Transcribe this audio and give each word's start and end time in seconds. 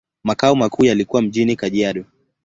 Makao 0.23 0.55
makuu 0.55 0.85
yalikuwa 0.85 1.21
mjini 1.21 1.55
Kajiado. 1.55 2.05